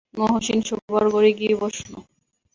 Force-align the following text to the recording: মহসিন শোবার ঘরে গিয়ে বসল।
মহসিন 0.19 0.59
শোবার 0.67 1.05
ঘরে 1.13 1.31
গিয়ে 1.39 1.53
বসল। 1.61 1.91